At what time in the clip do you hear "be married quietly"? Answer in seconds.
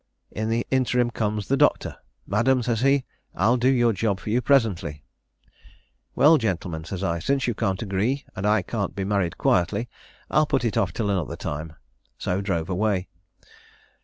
8.95-9.89